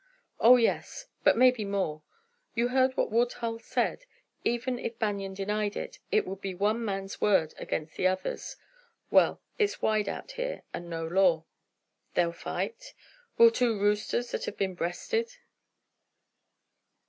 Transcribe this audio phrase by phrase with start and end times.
[0.39, 2.01] "Oh, yes; but maybe more.
[2.55, 4.05] You heard what Woodhull said.
[4.43, 8.55] Even if Banion denied it, it would be one man's word against the other's.
[9.11, 11.45] Well, it's wide out here, and no law."
[12.15, 12.95] "They'll fight?"
[13.37, 15.37] "Will two roosters that has been breasted?"